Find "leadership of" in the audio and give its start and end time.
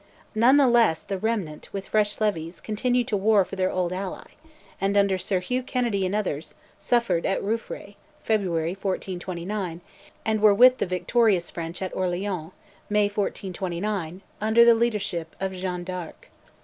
14.73-15.53